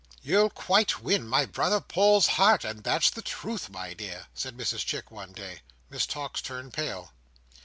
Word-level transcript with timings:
"You'll 0.23 0.49
quite 0.49 1.03
win 1.03 1.27
my 1.27 1.45
brother 1.45 1.79
Paul's 1.79 2.25
heart, 2.25 2.65
and 2.65 2.83
that's 2.83 3.11
the 3.11 3.21
truth, 3.21 3.69
my 3.69 3.93
dear," 3.93 4.25
said 4.33 4.57
Mrs 4.57 4.83
Chick, 4.83 5.11
one 5.11 5.31
day. 5.33 5.61
Miss 5.91 6.07
Tox 6.07 6.41
turned 6.41 6.73
pale. 6.73 7.13